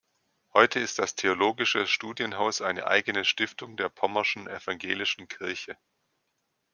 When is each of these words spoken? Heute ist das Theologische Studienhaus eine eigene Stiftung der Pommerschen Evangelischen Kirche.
Heute 0.55 0.79
ist 0.79 0.97
das 0.97 1.13
Theologische 1.13 1.85
Studienhaus 1.85 2.61
eine 2.63 2.87
eigene 2.87 3.23
Stiftung 3.23 3.77
der 3.77 3.89
Pommerschen 3.89 4.47
Evangelischen 4.47 5.27
Kirche. 5.27 5.77